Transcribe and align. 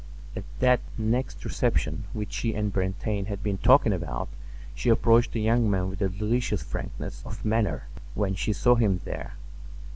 At 0.35 0.45
that 0.61 0.79
next 0.97 1.45
reception 1.45 2.05
which 2.11 2.33
she 2.33 2.55
and 2.55 2.73
Brantain 2.73 3.25
had 3.27 3.43
been 3.43 3.59
talking 3.59 3.93
about 3.93 4.29
she 4.73 4.89
approached 4.89 5.31
the 5.31 5.41
young 5.41 5.69
man 5.69 5.89
with 5.89 6.01
a 6.01 6.09
delicious 6.09 6.63
frankness 6.63 7.21
of 7.23 7.45
manner 7.45 7.83
when 8.15 8.33
she 8.33 8.51
saw 8.51 8.73
him 8.73 9.01
there. 9.05 9.35